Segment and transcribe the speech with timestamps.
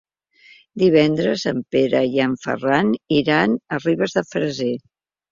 [0.83, 4.71] Divendres en Pere i en Ferran iran a Ribes de Freser.